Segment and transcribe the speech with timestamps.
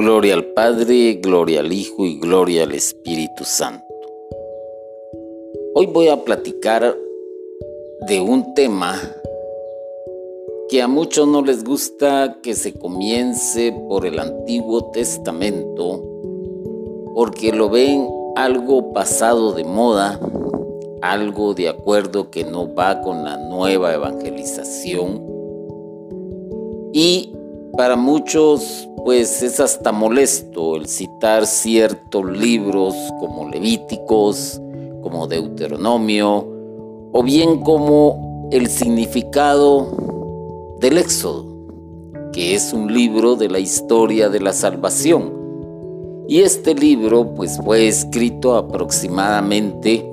[0.00, 3.84] Gloria al Padre, gloria al Hijo y gloria al Espíritu Santo.
[5.74, 6.96] Hoy voy a platicar
[8.08, 8.98] de un tema
[10.70, 16.02] que a muchos no les gusta que se comience por el Antiguo Testamento
[17.14, 20.18] porque lo ven algo pasado de moda,
[21.02, 25.22] algo de acuerdo que no va con la nueva evangelización
[26.94, 27.34] y
[27.76, 34.60] para muchos pues es hasta molesto el citar ciertos libros como Levíticos,
[35.02, 36.46] como Deuteronomio,
[37.12, 41.46] o bien como el significado del Éxodo,
[42.32, 45.38] que es un libro de la historia de la salvación.
[46.28, 50.06] Y este libro pues fue escrito aproximadamente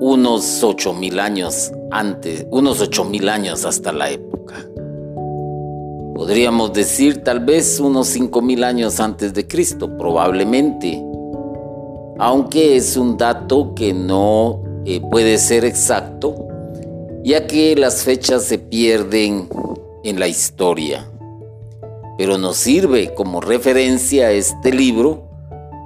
[0.00, 4.34] unos ocho mil años antes, unos ocho mil años hasta la época.
[6.14, 11.02] Podríamos decir tal vez unos cinco mil años antes de Cristo, probablemente,
[12.18, 16.36] aunque es un dato que no eh, puede ser exacto,
[17.24, 19.48] ya que las fechas se pierden
[20.04, 21.10] en la historia.
[22.16, 25.24] Pero nos sirve como referencia este libro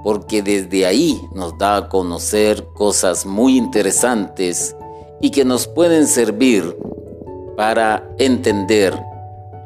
[0.03, 4.75] porque desde ahí nos da a conocer cosas muy interesantes
[5.21, 6.77] y que nos pueden servir
[7.57, 9.08] para entender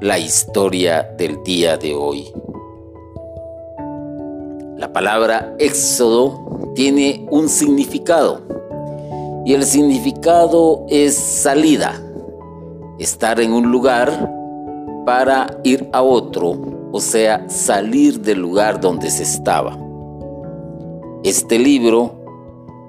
[0.04, 2.30] la historia del día de hoy.
[4.76, 8.42] La palabra éxodo tiene un significado
[9.46, 11.94] y el significado es salida,
[13.00, 14.30] estar en un lugar
[15.06, 16.60] para ir a otro,
[16.92, 19.78] o sea, salir del lugar donde se estaba.
[21.24, 22.12] Este libro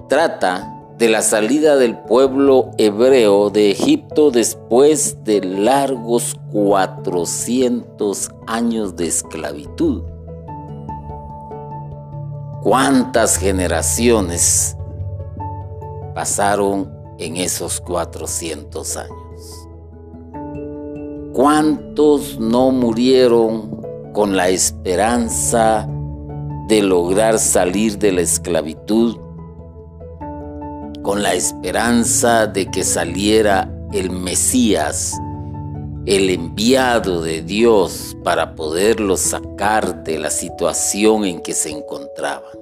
[0.09, 9.09] trata de la salida del pueblo hebreo de Egipto después de largos 400 años de
[9.09, 10.03] esclavitud.
[12.63, 14.77] ¿Cuántas generaciones
[16.15, 19.69] pasaron en esos 400 años?
[21.33, 23.83] ¿Cuántos no murieron
[24.13, 25.89] con la esperanza
[26.69, 29.19] de lograr salir de la esclavitud
[31.05, 35.13] con la esperanza de que saliera el Mesías,
[36.07, 42.59] el enviado de Dios para poderlos sacar de la situación en que se encontraban.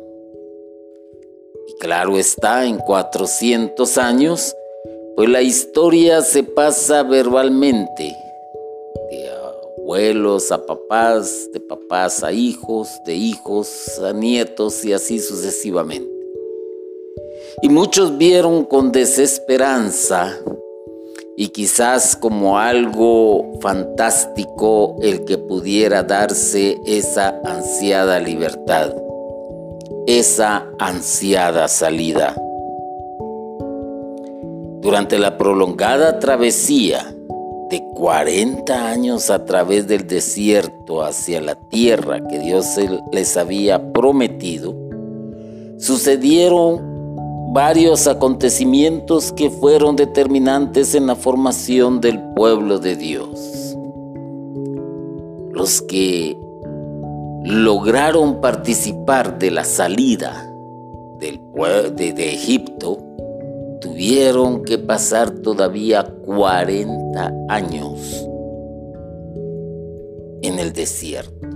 [1.69, 4.52] Y claro está, en 400 años,
[5.14, 8.12] pues la historia se pasa verbalmente,
[9.12, 9.31] de
[9.78, 16.11] abuelos a papás, de papás a hijos, de hijos a nietos y así sucesivamente.
[17.60, 20.36] Y muchos vieron con desesperanza
[21.36, 28.94] y quizás como algo fantástico el que pudiera darse esa ansiada libertad,
[30.06, 32.34] esa ansiada salida.
[34.80, 37.14] Durante la prolongada travesía
[37.70, 42.66] de 40 años a través del desierto hacia la tierra que Dios
[43.12, 44.74] les había prometido,
[45.78, 46.91] sucedieron
[47.52, 53.76] varios acontecimientos que fueron determinantes en la formación del pueblo de Dios.
[55.50, 56.38] Los que
[57.44, 60.48] lograron participar de la salida
[61.18, 62.98] de Egipto
[63.80, 68.26] tuvieron que pasar todavía 40 años
[70.40, 71.46] en el desierto.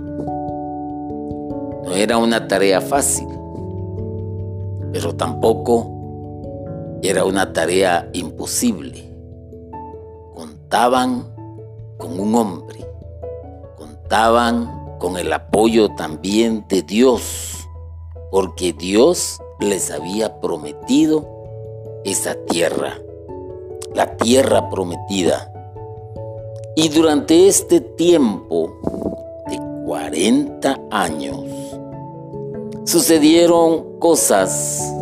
[1.85, 3.36] No era una tarea fácil
[4.91, 9.03] pero tampoco era una tarea imposible.
[10.35, 11.25] Contaban
[11.97, 12.85] con un hombre,
[13.77, 17.67] contaban con el apoyo también de Dios,
[18.31, 21.27] porque Dios les había prometido
[22.03, 22.97] esa tierra,
[23.93, 25.51] la tierra prometida.
[26.75, 28.79] Y durante este tiempo
[29.49, 31.56] de 40 años,
[32.87, 34.93] sucedieron cosas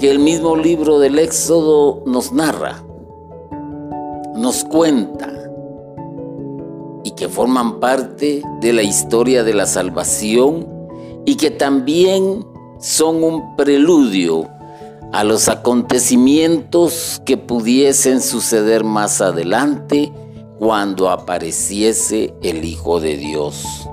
[0.00, 2.82] que el mismo libro del Éxodo nos narra,
[4.34, 5.32] nos cuenta
[7.04, 10.66] y que forman parte de la historia de la salvación
[11.24, 12.44] y que también
[12.80, 14.48] son un preludio
[15.12, 20.12] a los acontecimientos que pudiesen suceder más adelante
[20.58, 23.88] cuando apareciese el Hijo de Dios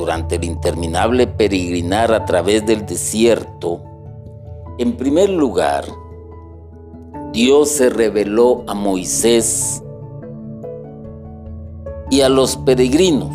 [0.00, 3.82] durante el interminable peregrinar a través del desierto,
[4.78, 5.84] en primer lugar,
[7.34, 9.82] Dios se reveló a Moisés
[12.10, 13.30] y a los peregrinos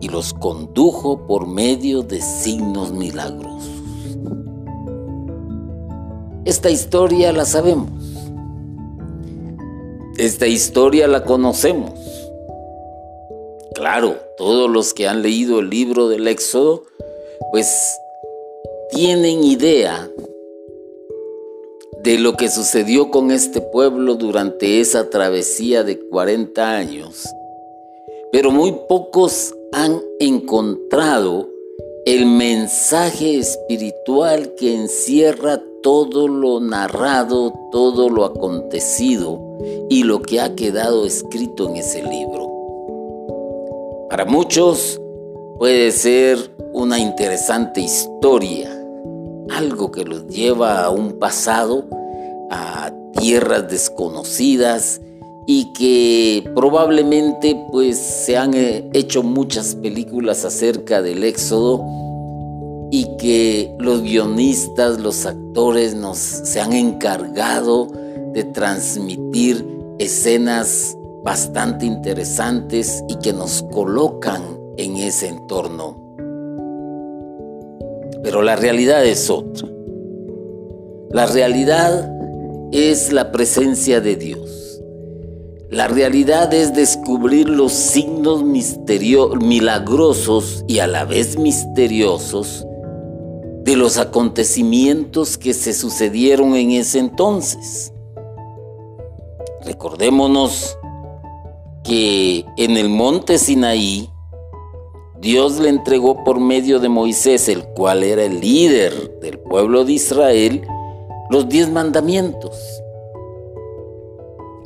[0.00, 3.82] y los condujo por medio de signos milagrosos.
[6.46, 7.90] Esta historia la sabemos.
[10.16, 11.92] Esta historia la conocemos.
[13.74, 16.84] Claro, todos los que han leído el libro del Éxodo,
[17.50, 18.00] pues
[18.90, 20.10] tienen idea
[22.02, 27.26] de lo que sucedió con este pueblo durante esa travesía de 40 años,
[28.32, 31.50] pero muy pocos han encontrado
[32.06, 39.38] el mensaje espiritual que encierra todo lo narrado, todo lo acontecido
[39.90, 42.49] y lo que ha quedado escrito en ese libro.
[44.10, 45.00] Para muchos
[45.56, 46.36] puede ser
[46.72, 48.68] una interesante historia,
[49.50, 51.84] algo que los lleva a un pasado,
[52.50, 55.00] a tierras desconocidas
[55.46, 61.80] y que probablemente pues se han eh, hecho muchas películas acerca del éxodo
[62.90, 67.86] y que los guionistas, los actores nos se han encargado
[68.32, 69.64] de transmitir
[70.00, 74.42] escenas bastante interesantes y que nos colocan
[74.76, 75.96] en ese entorno.
[78.22, 79.68] Pero la realidad es otra.
[81.10, 82.10] La realidad
[82.72, 84.82] es la presencia de Dios.
[85.70, 92.66] La realidad es descubrir los signos milagrosos y a la vez misteriosos
[93.62, 97.92] de los acontecimientos que se sucedieron en ese entonces.
[99.64, 100.76] Recordémonos
[101.84, 104.10] que en el monte Sinaí
[105.20, 109.92] Dios le entregó por medio de Moisés, el cual era el líder del pueblo de
[109.92, 110.62] Israel,
[111.28, 112.58] los diez mandamientos.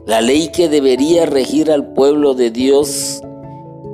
[0.06, 3.20] La ley que debería regir al pueblo de Dios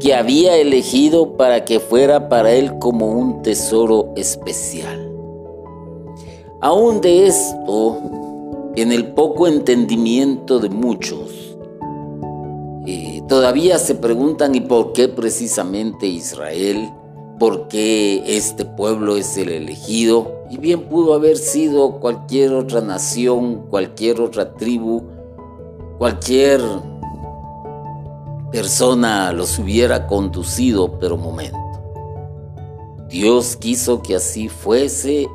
[0.00, 5.10] que había elegido para que fuera para él como un tesoro especial.
[6.60, 7.98] Aún de esto,
[8.76, 11.49] en el poco entendimiento de muchos,
[13.30, 16.90] Todavía se preguntan y por qué precisamente Israel,
[17.38, 20.44] por qué este pueblo es el elegido.
[20.50, 25.04] Y bien pudo haber sido cualquier otra nación, cualquier otra tribu,
[25.98, 26.60] cualquier
[28.50, 31.56] persona los hubiera conducido, pero momento.
[33.08, 35.28] Dios quiso que así fuese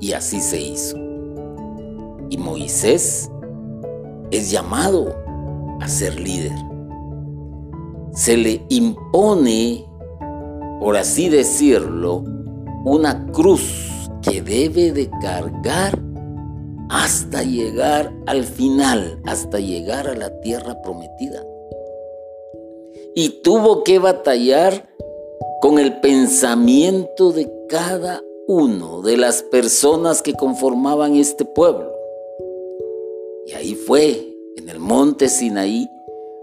[0.00, 0.98] y así se hizo.
[2.28, 3.30] Y Moisés
[4.30, 5.25] es llamado
[5.80, 6.52] a ser líder
[8.16, 9.84] se le impone,
[10.80, 12.24] por así decirlo,
[12.86, 15.98] una cruz que debe de cargar
[16.88, 21.44] hasta llegar al final, hasta llegar a la tierra prometida.
[23.14, 24.88] Y tuvo que batallar
[25.60, 31.92] con el pensamiento de cada uno de las personas que conformaban este pueblo.
[33.46, 34.25] Y ahí fue,
[34.66, 35.88] en el monte Sinaí,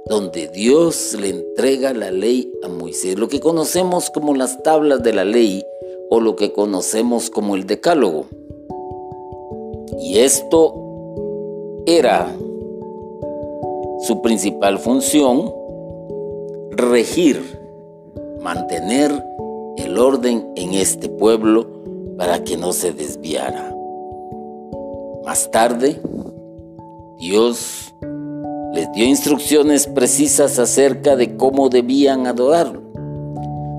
[0.06, 5.12] donde Dios le entrega la ley a Moisés, lo que conocemos como las tablas de
[5.12, 5.62] la ley
[6.10, 8.28] o lo que conocemos como el decálogo.
[10.00, 10.74] Y esto
[11.86, 12.34] era
[14.08, 15.54] su principal función,
[16.72, 17.42] regir,
[18.42, 19.12] mantener
[19.76, 21.68] el orden en este pueblo
[22.18, 23.76] para que no se desviara.
[25.26, 26.00] Más tarde,
[27.20, 27.93] Dios
[28.74, 32.82] les dio instrucciones precisas acerca de cómo debían adorarlo.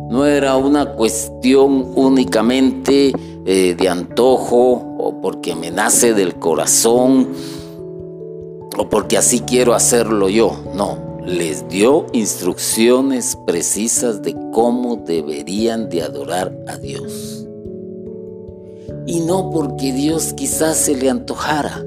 [0.09, 3.13] No era una cuestión únicamente
[3.45, 7.31] eh, de antojo o porque me nace del corazón
[8.79, 10.57] o porque así quiero hacerlo yo.
[10.77, 10.97] No,
[11.27, 17.45] les dio instrucciones precisas de cómo deberían de adorar a Dios.
[19.07, 21.85] Y no porque Dios quizás se le antojara,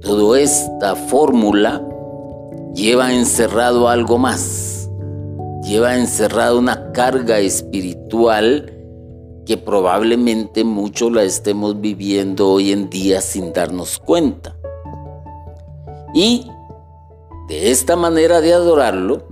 [0.00, 1.82] Toda esta fórmula
[2.74, 4.88] lleva encerrado algo más,
[5.64, 8.74] lleva encerrado una carga espiritual
[9.44, 14.54] que probablemente mucho la estemos viviendo hoy en día sin darnos cuenta.
[16.14, 16.48] Y
[17.48, 19.22] de esta manera de adorarlo,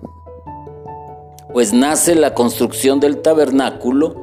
[1.53, 4.15] pues nace la construcción del tabernáculo,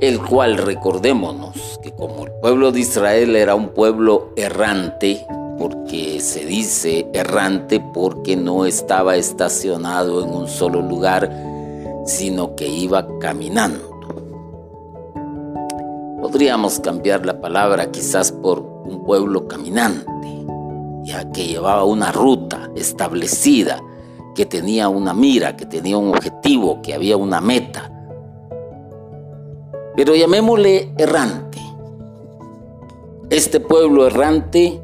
[0.00, 5.24] el cual recordémonos que como el pueblo de Israel era un pueblo errante,
[5.62, 11.30] porque se dice errante porque no estaba estacionado en un solo lugar,
[12.04, 13.88] sino que iba caminando.
[16.20, 20.08] Podríamos cambiar la palabra quizás por un pueblo caminante,
[21.04, 23.80] ya que llevaba una ruta establecida
[24.34, 27.88] que tenía una mira, que tenía un objetivo, que había una meta.
[29.94, 31.58] Pero llamémosle errante.
[33.30, 34.81] Este pueblo errante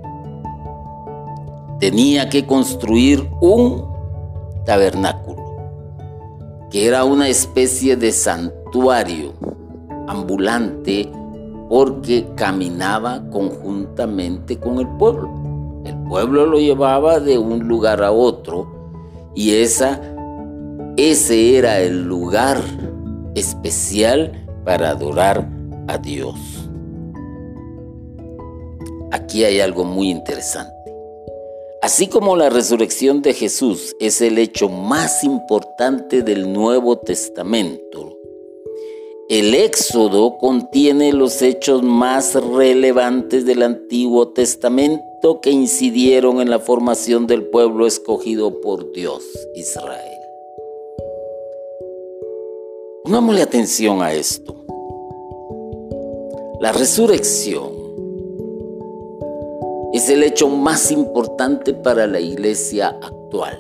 [1.79, 3.85] tenía que construir un
[4.67, 5.45] tabernáculo,
[6.71, 9.33] que era una especie de santuario
[10.09, 11.11] ambulante
[11.69, 15.31] porque caminaba conjuntamente con el pueblo.
[15.85, 18.67] El pueblo lo llevaba de un lugar a otro
[19.35, 20.01] y esa,
[20.97, 22.59] ese era el lugar
[23.35, 24.33] especial
[24.65, 25.49] para adorar
[25.87, 26.69] a Dios.
[29.13, 30.78] Aquí hay algo muy interesante.
[31.81, 38.19] Así como la resurrección de Jesús es el hecho más importante del Nuevo Testamento,
[39.29, 47.27] el Éxodo contiene los hechos más relevantes del Antiguo Testamento que incidieron en la formación
[47.27, 49.23] del pueblo escogido por Dios,
[49.55, 50.19] Israel.
[53.05, 54.57] Pongámosle atención a esto.
[56.61, 57.78] La resurrección
[59.93, 63.59] es el hecho más importante para la iglesia actual,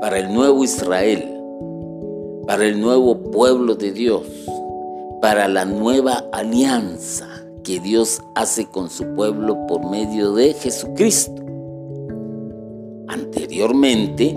[0.00, 1.38] para el nuevo Israel
[2.48, 4.22] para el nuevo pueblo de Dios,
[5.20, 7.28] para la nueva alianza
[7.62, 11.44] que Dios hace con su pueblo por medio de Jesucristo.
[13.06, 14.34] Anteriormente,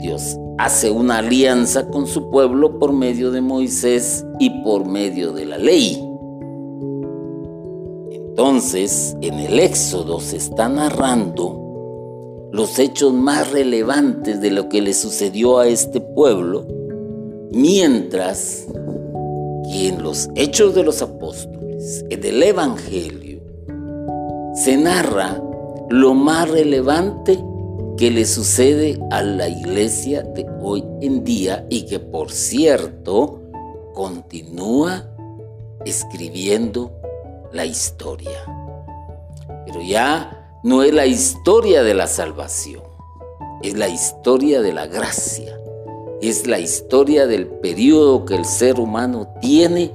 [0.00, 5.46] Dios hace una alianza con su pueblo por medio de Moisés y por medio de
[5.46, 6.05] la ley.
[8.38, 14.92] Entonces, en el Éxodo se está narrando los hechos más relevantes de lo que le
[14.92, 16.66] sucedió a este pueblo
[17.50, 18.66] Mientras
[19.72, 23.40] que en los Hechos de los Apóstoles, en el Evangelio,
[24.54, 25.42] se narra
[25.88, 27.42] lo más relevante
[27.96, 33.40] que le sucede a la iglesia de hoy en día y que por cierto
[33.94, 35.08] continúa
[35.86, 36.95] escribiendo
[37.56, 38.44] la historia.
[39.66, 42.82] Pero ya no es la historia de la salvación,
[43.62, 45.56] es la historia de la gracia
[46.20, 49.92] es la historia del periodo que el ser humano tiene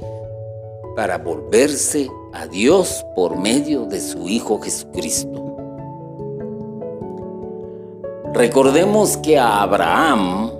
[0.96, 5.58] para volverse a Dios por medio de su Hijo Jesucristo.
[8.34, 10.51] Recordemos que a Abraham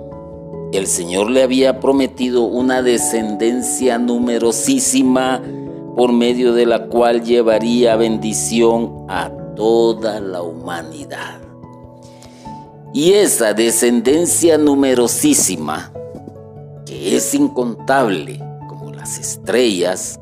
[0.72, 5.42] el Señor le había prometido una descendencia numerosísima
[5.96, 11.40] por medio de la cual llevaría bendición a toda la humanidad.
[12.94, 15.92] Y esa descendencia numerosísima,
[16.86, 20.20] que es incontable como las estrellas,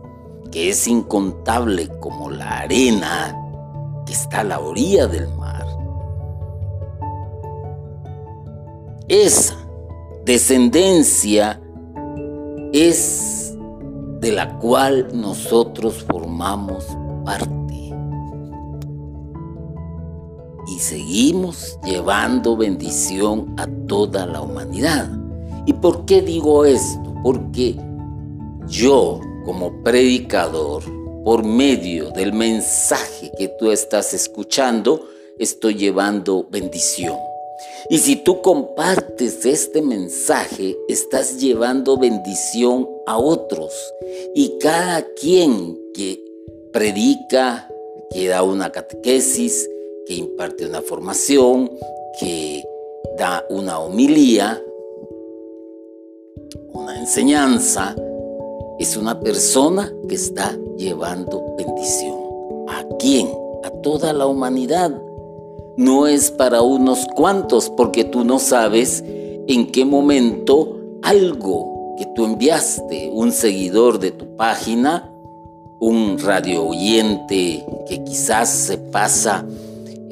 [0.50, 3.36] que es incontable como la arena
[4.06, 5.66] que está a la orilla del mar,
[9.08, 9.56] esa
[10.24, 11.60] descendencia
[12.72, 13.39] es
[14.20, 16.84] de la cual nosotros formamos
[17.24, 17.70] parte.
[20.70, 25.10] y seguimos llevando bendición a toda la humanidad.
[25.66, 27.14] ¿Y por qué digo esto?
[27.22, 27.76] Porque
[28.68, 30.82] yo como predicador,
[31.24, 35.08] por medio del mensaje que tú estás escuchando,
[35.38, 37.29] estoy llevando bendición.
[37.90, 43.72] Y si tú compartes este mensaje, estás llevando bendición a otros.
[44.32, 46.24] Y cada quien que
[46.72, 47.68] predica,
[48.10, 49.68] que da una catequesis,
[50.06, 51.68] que imparte una formación,
[52.20, 52.62] que
[53.18, 54.62] da una homilía,
[56.72, 57.96] una enseñanza,
[58.78, 62.20] es una persona que está llevando bendición.
[62.68, 63.28] ¿A quién?
[63.64, 65.09] A toda la humanidad.
[65.76, 72.24] No es para unos cuantos porque tú no sabes en qué momento algo que tú
[72.24, 75.10] enviaste, un seguidor de tu página,
[75.80, 79.46] un radio oyente que quizás se pasa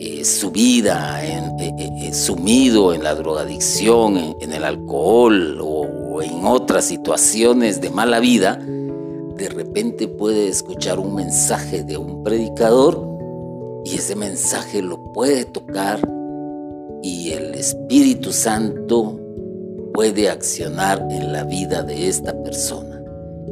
[0.01, 6.45] eh, su vida en, eh, eh, sumido en la drogadicción, en, el alcohol o, en
[6.45, 13.08] otras situaciones de mala vida, de repente puede escuchar un mensaje de un predicador
[13.91, 16.01] y ese mensaje lo puede tocar
[17.03, 19.19] y el Espíritu Santo
[19.95, 23.03] puede accionar en la vida de esta persona.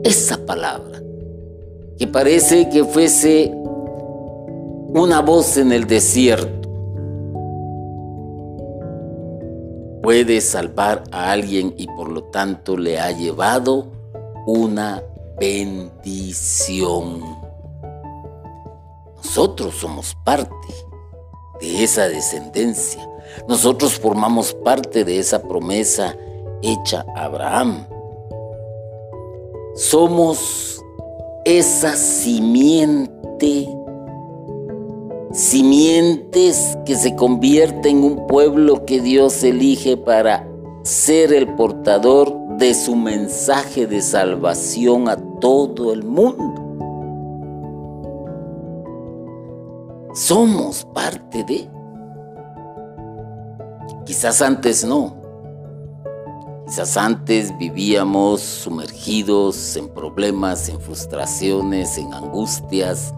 [0.04, 1.00] Esa palabra,
[1.98, 3.50] que parece que fuese
[4.88, 6.54] una voz en el desierto
[10.02, 13.86] puede salvar a alguien y por lo tanto le ha llevado
[14.46, 15.02] una
[15.40, 17.45] bendición.
[19.36, 20.56] Nosotros somos parte
[21.60, 23.06] de esa descendencia.
[23.46, 26.16] Nosotros formamos parte de esa promesa
[26.62, 27.86] hecha a Abraham.
[29.74, 30.82] Somos
[31.44, 33.68] esa simiente,
[35.32, 40.48] simientes que se convierte en un pueblo que Dios elige para
[40.82, 46.65] ser el portador de su mensaje de salvación a todo el mundo.
[50.16, 51.68] Somos parte de.
[54.06, 55.14] Quizás antes no.
[56.66, 63.12] Quizás antes vivíamos sumergidos en problemas, en frustraciones, en angustias,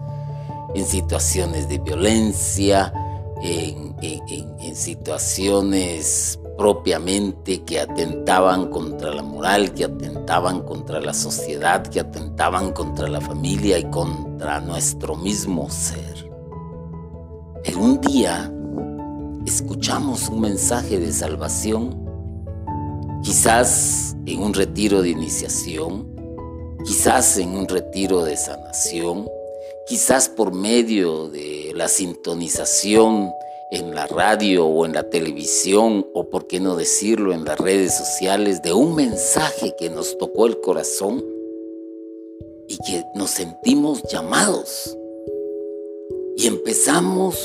[0.75, 2.93] en situaciones de violencia,
[3.41, 3.95] en,
[4.75, 13.07] situaciones propiamente que atentaban contra la moral, que atentaban contra la sociedad, que atentaban contra
[13.07, 16.28] la familia y contra nuestro mismo ser.
[17.63, 18.51] Pero un día
[19.45, 22.05] escuchamos un mensaje de salvación,
[23.23, 26.07] quizás en un retiro de iniciación,
[26.85, 29.27] quizás en un retiro de sanación,
[29.87, 33.31] quizás por medio de la sintonización
[33.71, 37.95] en la radio o en la televisión o por qué no decirlo en las redes
[37.95, 41.23] sociales de un mensaje que nos tocó el corazón
[42.67, 44.95] y que nos sentimos llamados
[46.39, 47.35] y empezamos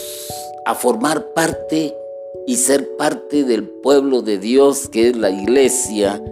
[0.65, 1.93] a formar parte
[2.47, 6.23] y ser parte del pueblo de Dios que es la iglesia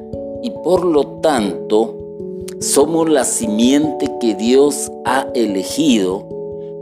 [0.44, 1.98] y por lo tanto
[2.60, 6.24] somos la simiente que Dios ha elegido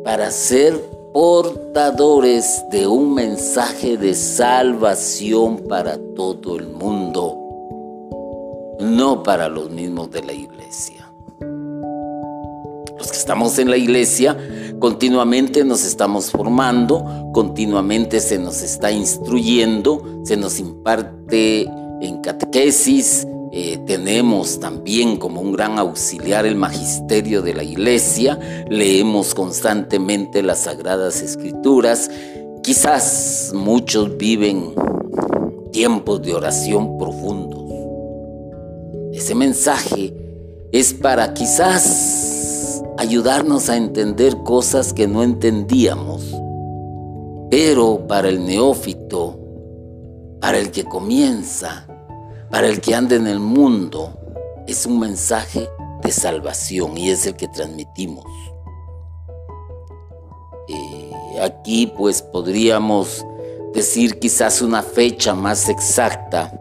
[0.05, 0.79] para ser
[1.15, 7.39] portadores de un mensaje de salvación para todo el mundo,
[8.81, 11.10] no para los mismos de la iglesia.
[13.01, 14.37] Los que estamos en la iglesia
[14.79, 21.63] continuamente nos estamos formando, continuamente se nos está instruyendo, se nos imparte
[22.03, 29.35] en catequesis, eh, tenemos también como un gran auxiliar el magisterio de la iglesia, leemos
[29.35, 32.11] constantemente las sagradas escrituras,
[32.63, 34.75] quizás muchos viven
[35.73, 37.65] tiempos de oración profundos.
[39.15, 40.13] Ese mensaje
[40.71, 42.40] es para quizás
[43.01, 46.23] ayudarnos a entender cosas que no entendíamos,
[47.51, 49.39] pero para el neófito,
[50.39, 51.87] para el que comienza,
[52.51, 54.13] para el que anda en el mundo
[54.67, 55.67] es un mensaje
[56.03, 58.27] de salvación y es el que transmitimos.
[60.69, 63.25] Eh, aquí pues podríamos
[63.73, 66.53] decir quizás una fecha más exacta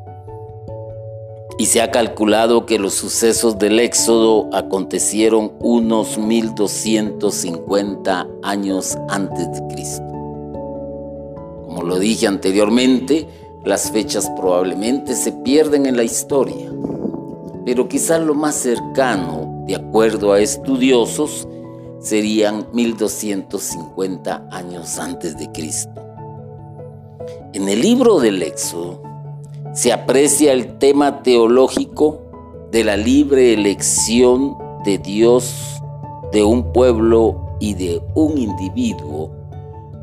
[1.60, 9.68] y se ha calculado que los sucesos del Éxodo acontecieron unos 1250 años antes de
[9.68, 10.08] Cristo.
[11.66, 13.28] Como lo dije anteriormente,
[13.66, 16.72] las fechas probablemente se pierden en la historia,
[17.66, 21.46] pero quizás lo más cercano, de acuerdo a estudiosos,
[22.00, 25.92] serían 1250 años antes de Cristo.
[27.52, 29.09] En el libro del Éxodo
[29.74, 32.22] se aprecia el tema teológico
[32.72, 35.82] de la libre elección de Dios
[36.32, 39.32] de un pueblo y de un individuo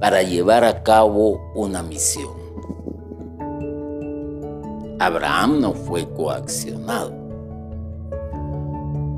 [0.01, 2.35] para llevar a cabo una misión.
[4.99, 7.13] Abraham no fue coaccionado.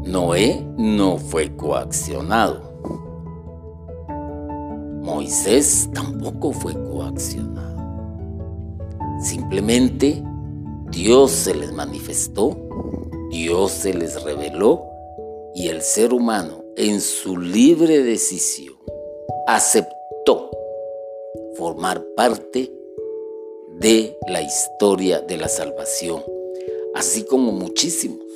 [0.05, 2.63] Noé no fue coaccionado.
[5.03, 7.79] Moisés tampoco fue coaccionado.
[9.21, 10.23] Simplemente
[10.91, 12.57] Dios se les manifestó,
[13.31, 14.85] Dios se les reveló
[15.55, 18.77] y el ser humano en su libre decisión
[19.47, 20.51] aceptó
[21.57, 22.73] formar parte
[23.79, 26.23] de la historia de la salvación,
[26.95, 28.27] así como muchísimos.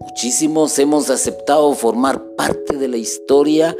[0.00, 3.76] Muchísimos hemos aceptado formar parte de la historia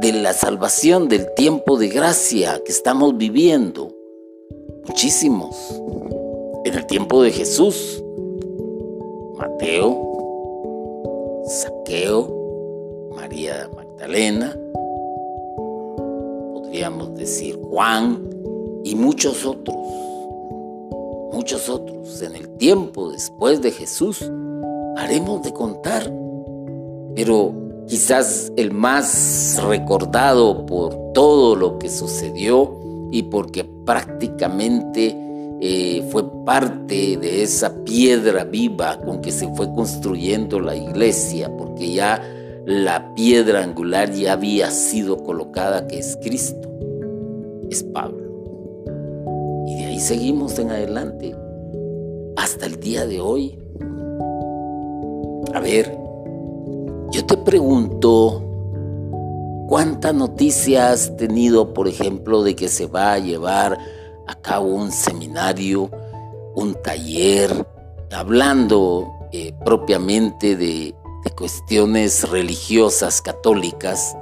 [0.00, 3.94] de la salvación, del tiempo de gracia que estamos viviendo.
[4.86, 5.56] Muchísimos.
[6.66, 8.02] En el tiempo de Jesús,
[9.38, 10.02] Mateo,
[11.46, 14.52] Saqueo, María Magdalena,
[16.54, 18.18] podríamos decir Juan,
[18.82, 19.76] y muchos otros,
[21.32, 22.20] muchos otros.
[22.20, 24.28] En el tiempo después de Jesús,
[24.96, 26.12] haremos de contar,
[27.14, 27.54] pero
[27.86, 32.76] quizás el más recordado por todo lo que sucedió
[33.12, 35.25] y porque prácticamente
[35.60, 41.92] eh, fue parte de esa piedra viva con que se fue construyendo la iglesia, porque
[41.92, 42.22] ya
[42.66, 46.68] la piedra angular ya había sido colocada, que es Cristo,
[47.70, 48.26] es Pablo.
[49.66, 51.34] Y de ahí seguimos en adelante,
[52.36, 53.58] hasta el día de hoy.
[55.54, 55.96] A ver,
[57.12, 58.42] yo te pregunto,
[59.68, 63.78] ¿cuánta noticia has tenido, por ejemplo, de que se va a llevar
[64.26, 65.90] a cabo un seminario,
[66.54, 67.66] un taller,
[68.10, 74.16] hablando eh, propiamente de, de cuestiones religiosas católicas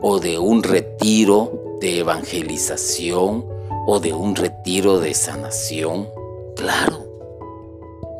[0.00, 3.46] o de un retiro de evangelización
[3.86, 6.08] o de un retiro de sanación?
[6.56, 7.12] Claro.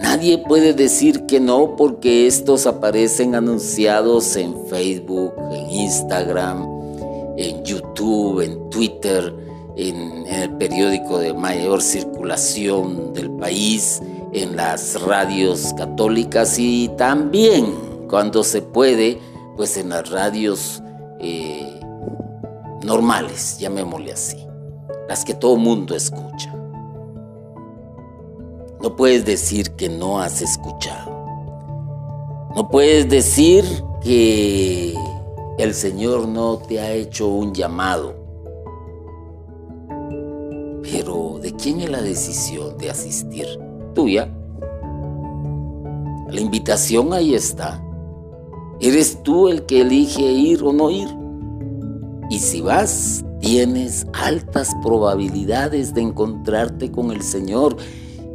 [0.01, 6.67] Nadie puede decir que no porque estos aparecen anunciados en Facebook, en Instagram,
[7.37, 9.33] en YouTube, en Twitter,
[9.77, 14.01] en, el periódico de mayor circulación del país,
[14.33, 17.75] en las radios católicas y también
[18.09, 19.19] cuando se puede,
[19.57, 20.83] pues en las radios
[21.21, 21.81] eh,
[22.83, 24.47] normales, llamémosle así,
[25.09, 26.55] las que todo mundo escucha.
[28.83, 31.13] No puedes decir que no has escuchado.
[32.57, 33.65] No puedes decir
[34.03, 34.95] que
[35.59, 38.22] el Señor no te ha hecho un llamado.
[40.93, 43.47] Pero ¿de quién es la decisión de asistir?
[43.95, 44.31] Tuya.
[46.31, 47.83] La invitación ahí está.
[48.81, 51.09] Eres tú el que elige ir o no ir.
[52.31, 57.77] Y si vas, tienes altas probabilidades de encontrarte con el Señor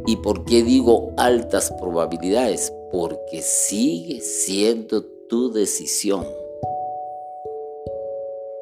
[0.08, 2.72] ¿Y por qué digo altas probabilidades?
[2.90, 6.26] Porque sigue siendo tu decisión.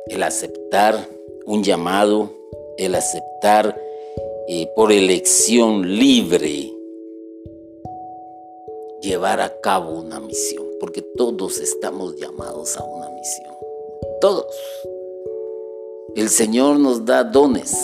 [0.08, 1.08] El aceptar
[1.44, 2.32] un llamado,
[2.78, 3.80] el aceptar
[4.48, 6.72] eh, por elección libre
[9.02, 13.54] llevar a cabo una misión, porque todos estamos llamados a una misión.
[14.20, 14.46] Todos.
[16.14, 17.74] El Señor nos da dones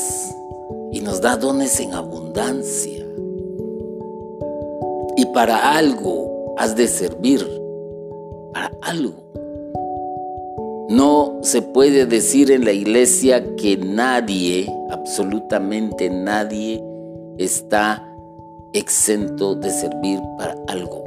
[0.92, 3.06] y nos da dones en abundancia
[5.16, 7.46] y para algo has de servir,
[8.52, 9.14] para algo.
[10.88, 16.82] No se puede decir en la iglesia que nadie, absolutamente nadie,
[17.38, 18.06] está
[18.72, 21.04] exento de servir para algo.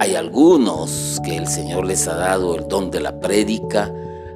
[0.00, 3.92] Hay algunos que el Señor les ha dado el don de la prédica,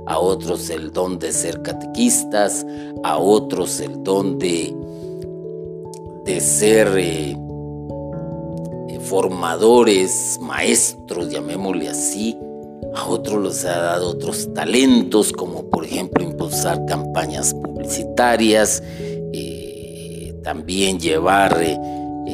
[0.06, 2.64] a otros el don de ser catequistas,
[3.02, 4.74] a otros el don de
[6.28, 7.30] de ser eh,
[8.88, 12.36] eh, formadores, maestros, llamémosle así.
[12.94, 18.82] A otros les ha dado otros talentos, como por ejemplo impulsar campañas publicitarias,
[19.32, 21.58] eh, también llevar,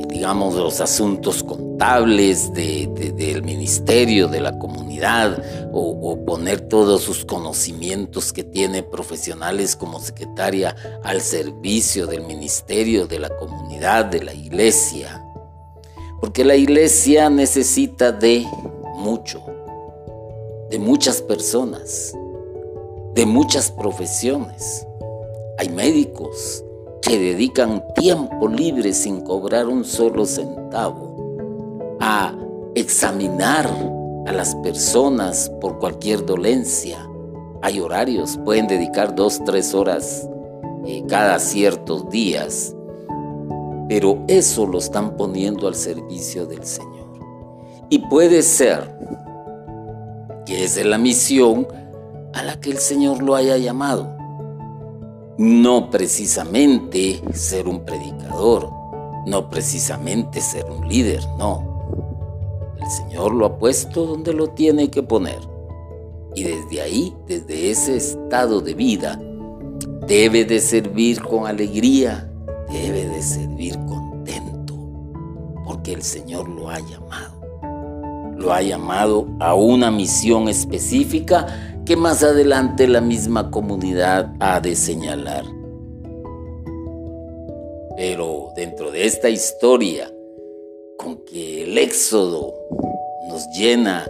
[0.08, 8.44] digamos, los asuntos contables del ministerio, de la comunidad, o, poner todos sus conocimientos que
[8.44, 15.22] tiene profesionales como secretaria al servicio del ministerio, de la comunidad, de la iglesia.
[16.20, 18.46] Porque la iglesia necesita de
[18.96, 19.44] mucho,
[20.74, 22.18] de muchas personas,
[23.14, 24.84] de muchas profesiones.
[25.56, 26.64] Hay médicos
[27.00, 32.36] que dedican tiempo libre sin cobrar un solo centavo a
[32.74, 33.70] examinar
[34.26, 37.08] a las personas por cualquier dolencia.
[37.62, 40.28] Hay horarios, pueden dedicar dos, tres horas
[40.86, 42.74] eh, cada ciertos días,
[43.88, 47.06] pero eso lo están poniendo al servicio del Señor.
[47.90, 48.92] Y puede ser
[50.46, 51.66] que es la misión
[52.32, 54.14] a la que el Señor lo haya llamado.
[55.38, 58.70] No precisamente ser un predicador,
[59.26, 61.74] no precisamente ser un líder, no
[62.84, 65.38] el Señor lo ha puesto donde lo tiene que poner.
[66.34, 69.20] Y desde ahí, desde ese estado de vida,
[70.06, 72.30] debe de servir con alegría,
[72.70, 74.74] debe de servir contento,
[75.64, 77.33] porque el Señor lo ha llamado.
[78.44, 84.76] Lo ha llamado a una misión específica que más adelante la misma comunidad ha de
[84.76, 85.46] señalar.
[87.96, 90.12] Pero dentro de esta historia,
[90.98, 92.52] con que el éxodo
[93.28, 94.06] nos llena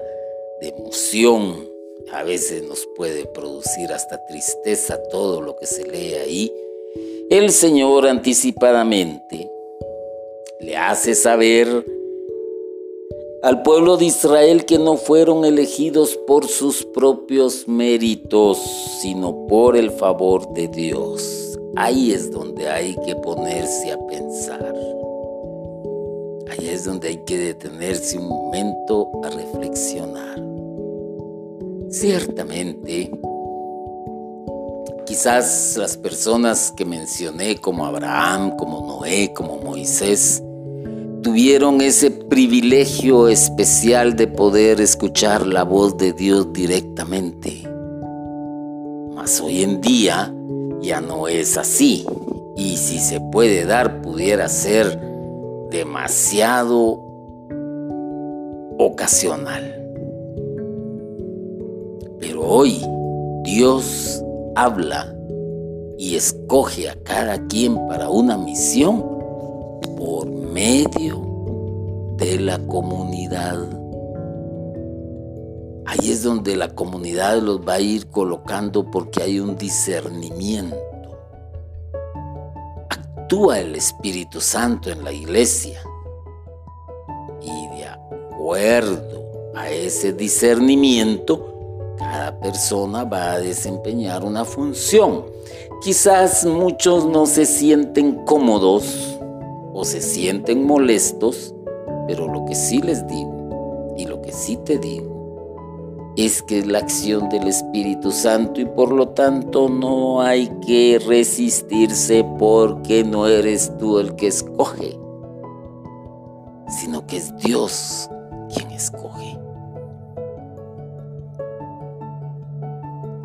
[0.60, 1.68] de emoción,
[2.12, 6.52] a veces nos puede producir hasta tristeza todo lo que se lee ahí,
[7.30, 9.48] el Señor anticipadamente
[10.58, 11.84] le hace saber
[13.44, 18.58] al pueblo de Israel que no fueron elegidos por sus propios méritos,
[19.02, 21.58] sino por el favor de Dios.
[21.76, 24.74] Ahí es donde hay que ponerse a pensar.
[26.50, 30.42] Ahí es donde hay que detenerse un momento a reflexionar.
[31.90, 33.10] Ciertamente,
[35.04, 40.42] quizás las personas que mencioné como Abraham, como Noé, como Moisés,
[41.24, 47.66] tuvieron ese privilegio especial de poder escuchar la voz de Dios directamente.
[49.14, 50.32] Mas hoy en día
[50.82, 52.06] ya no es así.
[52.56, 55.00] Y si se puede dar, pudiera ser
[55.70, 57.00] demasiado
[58.78, 59.82] ocasional.
[62.20, 62.82] Pero hoy
[63.44, 64.22] Dios
[64.56, 65.10] habla
[65.96, 69.13] y escoge a cada quien para una misión
[70.54, 73.58] medio de la comunidad.
[75.84, 80.76] Ahí es donde la comunidad los va a ir colocando porque hay un discernimiento.
[82.88, 85.82] Actúa el Espíritu Santo en la iglesia
[87.42, 95.24] y de acuerdo a ese discernimiento, cada persona va a desempeñar una función.
[95.82, 99.13] Quizás muchos no se sienten cómodos
[99.74, 101.52] o se sienten molestos,
[102.06, 105.14] pero lo que sí les digo y lo que sí te digo
[106.16, 111.02] es que es la acción del Espíritu Santo y por lo tanto no hay que
[111.04, 114.96] resistirse porque no eres tú el que escoge,
[116.68, 118.08] sino que es Dios
[118.54, 119.38] quien escoge.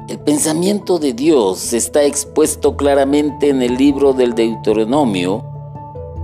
[0.07, 5.48] El pensamiento de Dios está expuesto claramente en el libro del Deuteronomio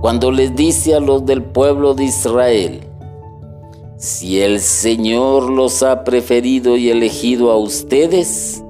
[0.00, 2.80] cuando les dice a los del pueblo de Israel,
[3.96, 8.62] si el Señor los ha preferido y elegido a ustedes,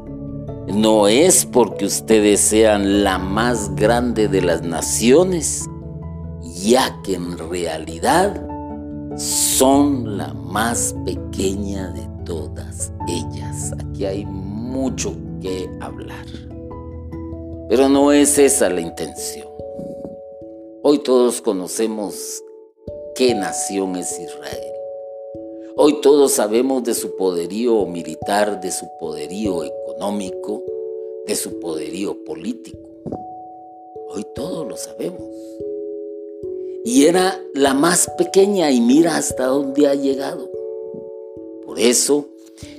[0.69, 5.69] no es porque ustedes sean la más grande de las naciones,
[6.43, 8.47] ya que en realidad
[9.17, 13.73] son la más pequeña de todas ellas.
[13.81, 16.27] Aquí hay mucho que hablar.
[17.69, 19.46] Pero no es esa la intención.
[20.89, 22.45] Hoy todos conocemos
[23.17, 24.73] qué nación es Israel.
[25.75, 30.63] Hoy todos sabemos de su poderío militar, de su poderío económico,
[31.27, 32.89] de su poderío político.
[34.11, 35.29] Hoy todos lo sabemos.
[36.85, 40.49] Y era la más pequeña y mira hasta dónde ha llegado.
[41.65, 42.29] Por eso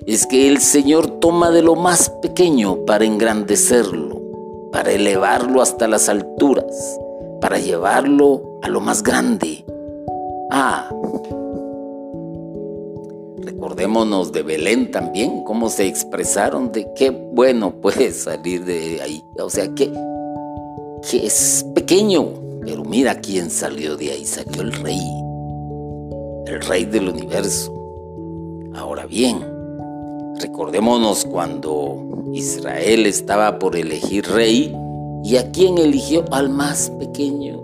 [0.05, 4.21] es que el Señor toma de lo más pequeño para engrandecerlo,
[4.71, 6.97] para elevarlo hasta las alturas,
[7.41, 9.65] para llevarlo a lo más grande.
[10.51, 10.89] Ah,
[13.47, 19.23] Recordémonos de Belén también, cómo se expresaron de qué bueno puede salir de ahí.
[19.39, 19.91] O sea, que,
[21.09, 22.27] que es pequeño,
[22.61, 24.25] pero mira quién salió de ahí.
[24.25, 24.99] Salió el rey,
[26.45, 27.73] el rey del universo.
[28.75, 29.39] Ahora bien,
[30.39, 34.75] recordémonos cuando Israel estaba por elegir rey
[35.27, 37.61] y a quién eligió al más pequeño,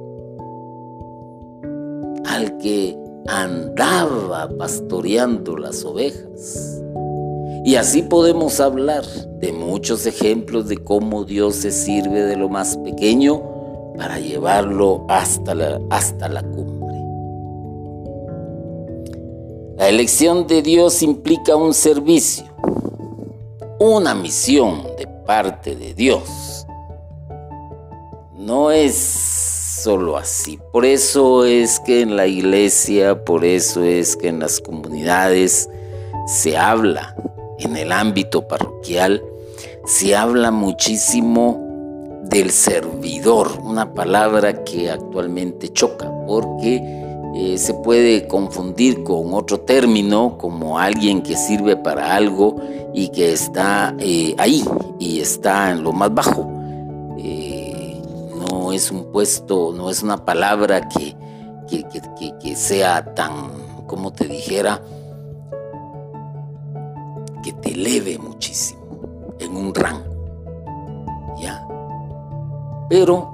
[2.26, 6.82] al que andaba pastoreando las ovejas.
[7.64, 9.06] Y así podemos hablar
[9.40, 13.42] de muchos ejemplos de cómo Dios se sirve de lo más pequeño
[13.96, 16.98] para llevarlo hasta la, hasta la cumbre.
[19.78, 22.44] La elección de Dios implica un servicio,
[23.80, 26.53] una misión de parte de Dios.
[28.46, 30.60] No es solo así.
[30.74, 35.70] Por eso es que en la iglesia, por eso es que en las comunidades
[36.28, 37.16] se habla,
[37.60, 39.24] en el ámbito parroquial,
[39.86, 41.58] se habla muchísimo
[42.24, 46.82] del servidor, una palabra que actualmente choca porque
[47.36, 52.58] eh, se puede confundir con otro término como alguien que sirve para algo
[52.94, 54.66] y que está eh, ahí
[55.00, 56.63] y está en lo más bajo
[58.74, 61.16] es un puesto, no es una palabra que,
[62.42, 64.82] que, sea tan, como te dijera,
[67.44, 68.82] que te eleve muchísimo
[69.40, 70.14] en un rango.
[71.40, 71.68] ¿Ya?
[72.90, 73.32] Pero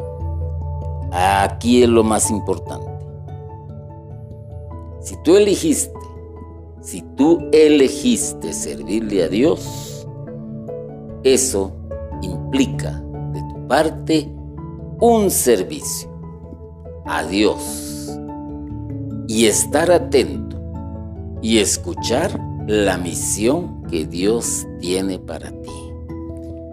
[1.11, 2.89] aquí es lo más importante.
[5.01, 5.93] Si tú elegiste,
[6.81, 10.07] si tú elegiste servirle a Dios,
[11.23, 11.71] eso
[12.21, 13.01] implica
[13.33, 14.38] de tu parte
[14.99, 16.09] un servicio
[17.05, 18.17] a Dios
[19.27, 20.57] y estar atento
[21.41, 25.71] y escuchar la misión que Dios tiene para ti.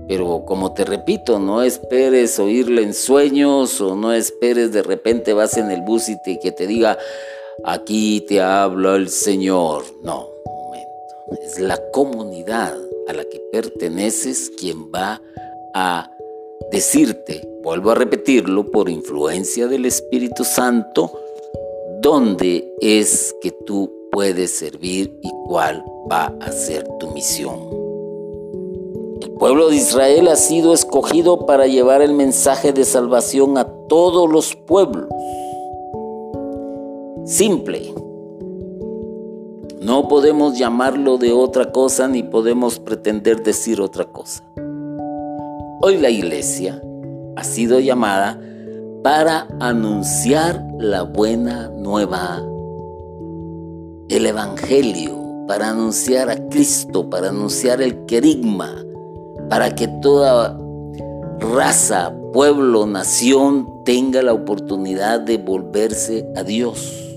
[0.09, 5.57] Pero como te repito, no esperes oírle en sueños o no esperes de repente vas
[5.57, 6.99] en el bus y te, que te diga,
[7.65, 9.85] aquí te habla el Señor.
[10.03, 11.45] No, un momento.
[11.45, 12.77] Es la comunidad
[13.09, 15.21] a la que perteneces quien va
[15.75, 16.16] a
[16.71, 21.13] decirte, vuelvo a repetirlo, por influencia del Espíritu Santo,
[22.01, 27.87] dónde es que tú puedes servir y cuál va a ser tu misión.
[29.21, 34.31] El pueblo de Israel ha sido escogido para llevar el mensaje de salvación a todos
[34.31, 35.09] los pueblos.
[37.25, 37.93] Simple.
[39.81, 44.46] No podemos llamarlo de otra cosa ni podemos pretender decir otra cosa.
[45.83, 46.83] Hoy la iglesia
[47.37, 48.41] ha sido llamada
[49.03, 52.43] para anunciar la buena nueva,
[54.09, 58.75] el Evangelio, para anunciar a Cristo, para anunciar el querigma,
[59.51, 60.59] para que toda
[61.41, 67.15] raza, pueblo, nación tenga la oportunidad de volverse a Dios.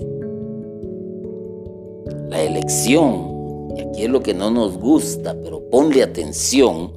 [2.28, 6.92] La elección, y aquí es lo que no nos gusta, pero ponle atención,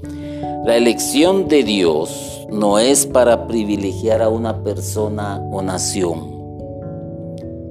[0.64, 6.32] la elección de Dios no es para privilegiar a una persona o nación.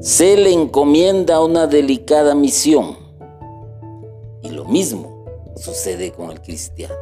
[0.01, 2.97] Se le encomienda una delicada misión.
[4.43, 5.25] Y lo mismo
[5.57, 6.95] sucede con el cristiano.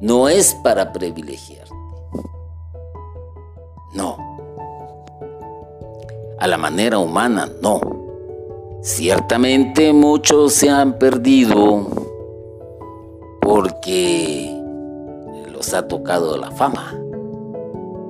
[0.00, 1.70] No es para privilegiarte.
[3.94, 4.16] No.
[6.40, 7.80] A la manera humana, no.
[8.82, 11.86] Ciertamente muchos se han perdido
[13.40, 14.55] porque
[15.74, 16.94] ha tocado la fama.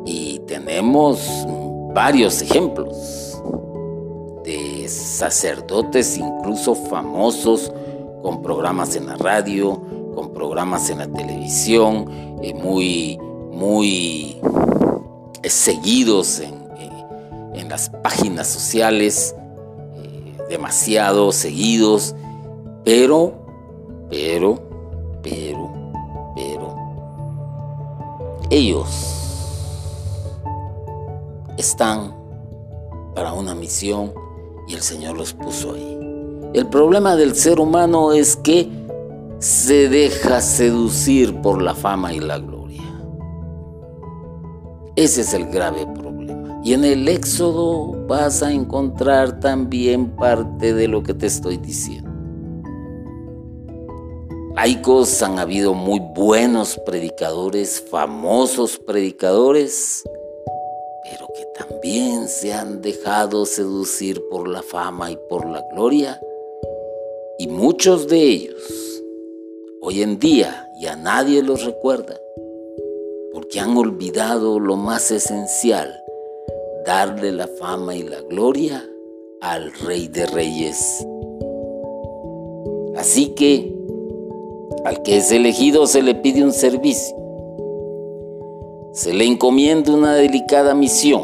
[0.04, 1.46] Y tenemos
[1.94, 3.40] varios ejemplos
[4.44, 7.72] de sacerdotes incluso famosos
[8.22, 9.80] con programas en la radio,
[10.14, 13.18] con programas en la televisión, eh, muy,
[13.52, 14.38] muy
[15.42, 16.54] eh, seguidos en,
[17.54, 19.34] en, las páginas sociales,
[19.94, 22.14] eh, demasiado seguidos,
[22.84, 23.34] pero,
[24.08, 24.58] pero,
[25.22, 25.65] pero,
[28.50, 28.88] ellos
[31.56, 32.14] están
[33.14, 34.12] para una misión
[34.68, 35.98] y el Señor los puso ahí.
[36.54, 38.68] El problema del ser humano es que
[39.38, 42.82] se deja seducir por la fama y la gloria.
[44.96, 46.60] Ese es el grave problema.
[46.64, 52.05] Y en el Éxodo vas a encontrar también parte de lo que te estoy diciendo
[54.56, 60.02] laicos, han habido muy buenos predicadores, famosos predicadores,
[61.04, 66.18] pero que también se han dejado seducir por la fama y por la gloria.
[67.38, 69.02] Y muchos de ellos,
[69.82, 72.18] hoy en día, ya nadie los recuerda,
[73.34, 75.94] porque han olvidado lo más esencial,
[76.86, 78.88] darle la fama y la gloria
[79.42, 81.06] al Rey de Reyes.
[82.96, 83.75] Así que
[84.86, 87.16] al que es elegido se le pide un servicio.
[88.92, 91.22] Se le encomienda una delicada misión.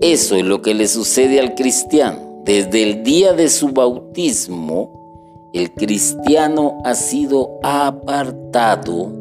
[0.00, 2.40] Eso es lo que le sucede al cristiano.
[2.46, 9.12] Desde el día de su bautismo, el cristiano ha sido apartado,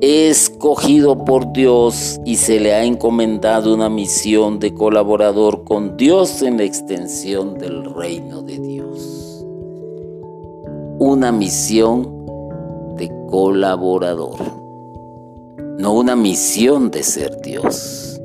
[0.00, 6.56] escogido por Dios y se le ha encomendado una misión de colaborador con Dios en
[6.56, 9.19] la extensión del reino de Dios
[11.00, 12.26] una misión
[12.96, 14.36] de colaborador,
[15.78, 18.20] no una misión de ser Dios,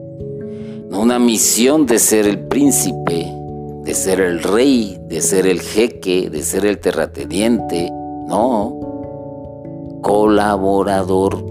[0.90, 3.34] no una misión de ser el príncipe,
[3.82, 7.90] de ser el rey, de ser el jeque, de ser el terrateniente,
[8.28, 11.46] no, colaborador.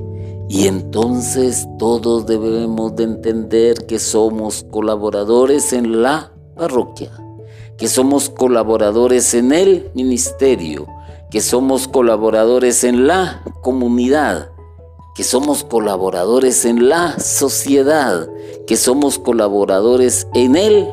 [0.50, 7.12] Y entonces todos debemos de entender que somos colaboradores en la parroquia,
[7.78, 10.86] que somos colaboradores en el ministerio,
[11.34, 14.52] que somos colaboradores en la comunidad,
[15.16, 18.28] que somos colaboradores en la sociedad,
[18.68, 20.88] que somos colaboradores en el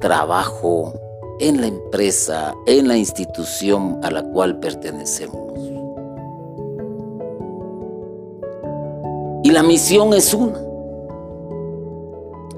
[0.00, 0.94] trabajo,
[1.38, 5.54] en la empresa, en la institución a la cual pertenecemos.
[9.44, 10.58] Y la misión es una,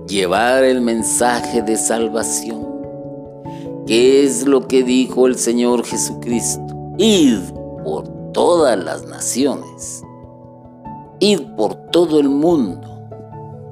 [0.08, 2.66] llevar el mensaje de salvación,
[3.86, 6.69] que es lo que dijo el Señor Jesucristo
[7.02, 7.40] id
[7.82, 10.04] por todas las naciones,
[11.18, 12.86] id por todo el mundo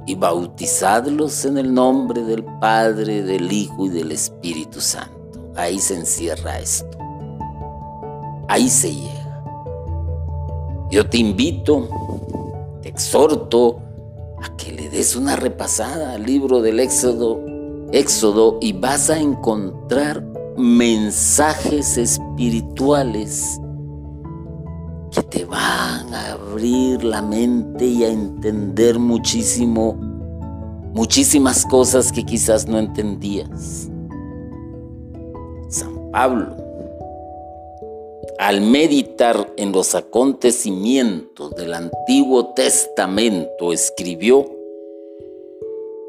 [0.06, 5.52] y bautizadlos en el nombre del Padre, del Hijo y del Espíritu Santo.
[5.56, 6.96] Ahí se encierra esto.
[8.48, 9.44] Ahí se llega.
[10.90, 11.86] Yo te invito,
[12.80, 13.80] te exhorto
[14.42, 17.44] a que le des una repasada al libro del Éxodo,
[17.92, 20.27] Éxodo y vas a encontrar
[20.58, 23.60] mensajes espirituales
[25.12, 29.94] que te van a abrir la mente y a entender muchísimo,
[30.92, 33.88] muchísimas cosas que quizás no entendías.
[35.68, 36.56] San Pablo,
[38.38, 44.57] al meditar en los acontecimientos del Antiguo Testamento, escribió,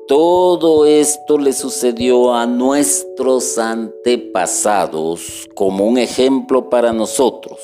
[0.10, 7.60] todo esto le sucedió a nuestros antepasados como un ejemplo para nosotros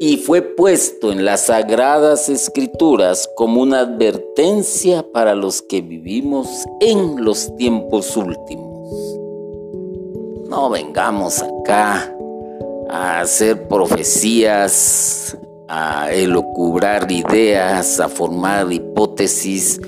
[0.00, 6.48] y fue puesto en las sagradas escrituras como una advertencia para los que vivimos
[6.80, 8.90] en los tiempos últimos.
[10.48, 12.12] No vengamos acá
[12.90, 15.38] a hacer profecías,
[15.68, 19.80] a elocubrar ideas, a formar hipótesis,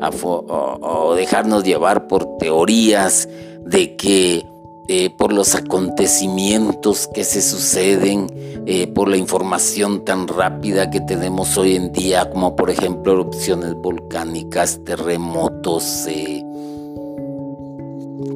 [0.00, 3.28] o, dejarnos llevar por teorías
[3.64, 4.46] de que
[4.90, 8.26] eh, por los acontecimientos que se suceden,
[8.66, 13.74] eh, por la información tan rápida que tenemos hoy en día, como por ejemplo erupciones
[13.74, 16.42] volcánicas, terremotos, eh,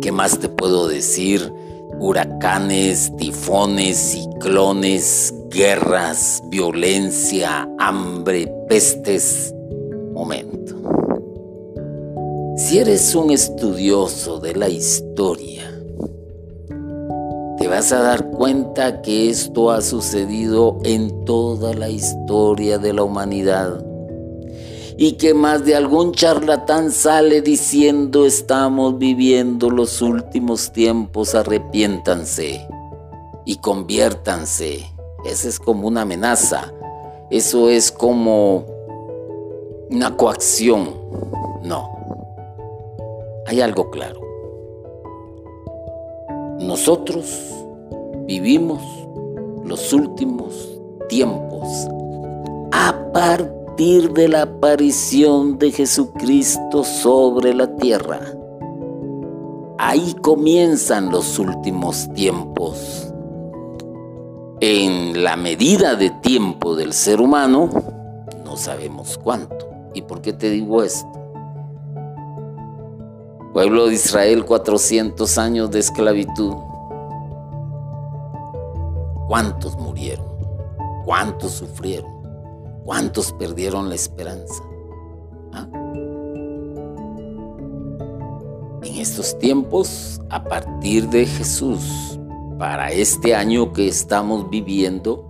[0.02, 1.52] ¿qué más te puedo decir?
[1.98, 9.54] Huracanes, tifones, ciclones, guerras, violencia, hambre, pestes.
[10.12, 10.74] Momento.
[12.57, 15.62] Si eres un estudioso de la historia,
[17.59, 23.05] te vas a dar cuenta que esto ha sucedido en toda la historia de la
[23.05, 23.82] humanidad
[24.98, 32.68] y que más de algún charlatán sale diciendo estamos viviendo los últimos tiempos, arrepiéntanse
[33.46, 34.84] y conviértanse.
[35.24, 36.70] Esa es como una amenaza,
[37.30, 38.66] eso es como
[39.90, 41.00] una coacción.
[43.53, 44.18] Hay algo claro.
[46.59, 47.38] Nosotros
[48.24, 48.82] vivimos
[49.62, 50.80] los últimos
[51.11, 51.68] tiempos
[52.72, 58.20] a partir de la aparición de Jesucristo sobre la tierra.
[59.76, 63.12] Ahí comienzan los últimos tiempos.
[64.61, 67.68] En la medida de tiempo del ser humano,
[68.46, 69.68] no sabemos cuánto.
[69.92, 71.22] ¿Y por qué te digo esto?
[73.53, 76.55] Pueblo de Israel, 400 años de esclavitud.
[79.28, 80.24] ¿Cuántos murieron?
[81.05, 82.11] ¿Cuántos sufrieron?
[82.82, 84.62] ¿Cuántos perdieron la esperanza?
[85.53, 85.68] ¿Ah?
[88.84, 92.18] En estos tiempos, a partir de Jesús,
[92.59, 95.28] para este año que estamos viviendo,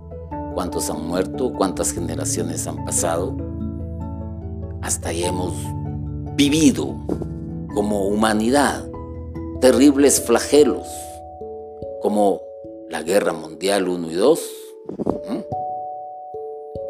[0.53, 1.51] ¿cuántos han muerto?
[1.51, 3.35] ¿Cuántas generaciones han pasado?
[4.81, 5.53] Hasta ahí hemos
[6.37, 6.95] vivido
[7.73, 8.87] como humanidad
[9.61, 10.87] terribles flagelos
[12.03, 12.41] como
[12.89, 14.39] la Guerra Mundial 1 y 2,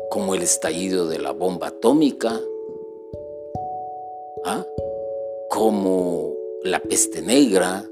[0.09, 2.41] como el estallido de la bomba atómica,
[4.43, 4.65] ¿ah?
[5.51, 7.87] como la peste negra.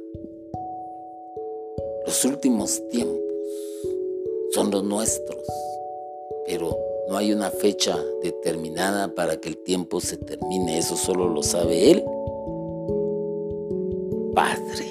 [2.08, 3.22] Los últimos tiempos
[4.54, 5.46] son los nuestros,
[6.48, 6.76] pero
[7.08, 11.92] no hay una fecha determinada para que el tiempo se termine, eso solo lo sabe
[11.92, 12.04] Él
[14.34, 14.86] Padre,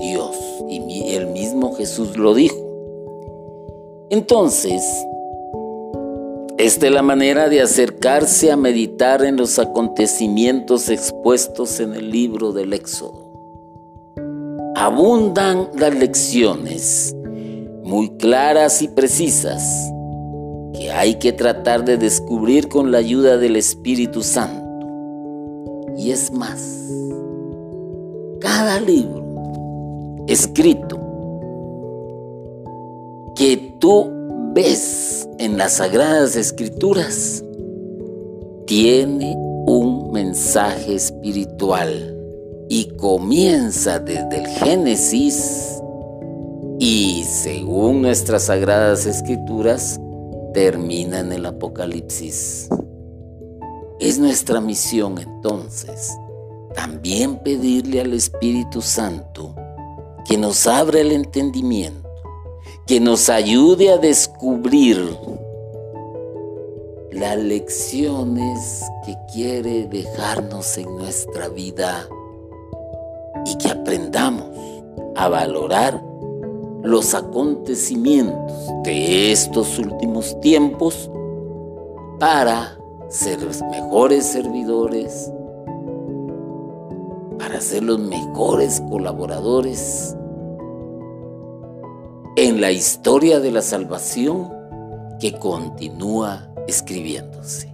[0.00, 0.36] Dios,
[0.68, 2.56] y el mismo Jesús lo dijo.
[4.10, 4.82] Entonces,
[6.56, 12.52] esta es la manera de acercarse a meditar en los acontecimientos expuestos en el libro
[12.52, 13.32] del Éxodo.
[14.76, 17.14] Abundan las lecciones
[17.82, 19.62] muy claras y precisas
[20.74, 24.64] que hay que tratar de descubrir con la ayuda del Espíritu Santo.
[25.96, 26.60] Y es más,
[28.44, 29.24] cada libro
[30.28, 31.00] escrito
[33.34, 34.10] que tú
[34.52, 37.42] ves en las sagradas escrituras
[38.66, 39.34] tiene
[39.66, 42.14] un mensaje espiritual
[42.68, 45.80] y comienza desde el Génesis
[46.78, 49.98] y según nuestras sagradas escrituras
[50.52, 52.68] termina en el Apocalipsis.
[54.00, 56.14] Es nuestra misión entonces
[56.74, 59.54] también pedirle al Espíritu Santo
[60.24, 62.08] que nos abra el entendimiento,
[62.86, 65.16] que nos ayude a descubrir
[67.10, 72.08] las lecciones que quiere dejarnos en nuestra vida
[73.46, 74.48] y que aprendamos
[75.14, 76.02] a valorar
[76.82, 78.52] los acontecimientos
[78.82, 81.10] de estos últimos tiempos
[82.18, 82.76] para
[83.08, 83.38] ser
[83.70, 85.30] mejores servidores,
[87.44, 90.16] para ser los mejores colaboradores
[92.36, 94.50] en la historia de la salvación
[95.20, 97.70] que continúa escribiéndose.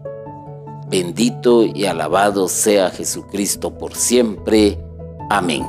[0.88, 4.76] Bendito y alabado sea Jesucristo por siempre.
[5.30, 5.64] Amén.